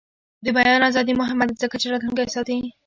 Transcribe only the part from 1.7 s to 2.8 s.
چې راتلونکی ساتي.